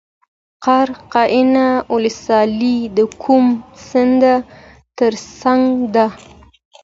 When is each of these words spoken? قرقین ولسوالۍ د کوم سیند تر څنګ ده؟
قرقین 0.63 1.53
ولسوالۍ 1.93 2.77
د 2.95 2.97
کوم 3.23 3.45
سیند 3.87 4.23
تر 4.97 5.13
څنګ 5.41 5.63
ده؟ 5.95 6.07